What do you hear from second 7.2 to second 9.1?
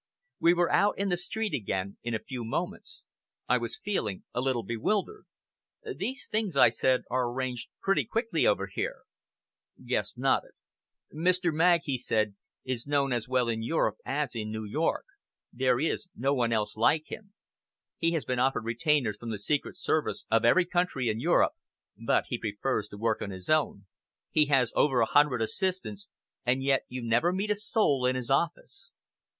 arranged pretty quickly over here."